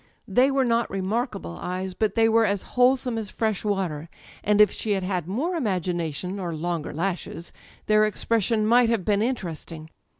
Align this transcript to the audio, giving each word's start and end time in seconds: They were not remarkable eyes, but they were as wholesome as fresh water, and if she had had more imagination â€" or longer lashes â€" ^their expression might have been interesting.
They 0.27 0.49
were 0.49 0.65
not 0.65 0.89
remarkable 0.89 1.59
eyes, 1.61 1.93
but 1.93 2.15
they 2.15 2.27
were 2.27 2.43
as 2.43 2.63
wholesome 2.73 3.19
as 3.19 3.29
fresh 3.29 3.63
water, 3.63 4.09
and 4.43 4.59
if 4.59 4.71
she 4.71 4.93
had 4.93 5.03
had 5.03 5.27
more 5.27 5.53
imagination 5.55 6.37
â€" 6.37 6.41
or 6.41 6.55
longer 6.55 6.91
lashes 6.91 7.51
â€" 7.87 7.93
^their 7.93 8.07
expression 8.07 8.65
might 8.65 8.89
have 8.89 9.05
been 9.05 9.21
interesting. 9.21 9.91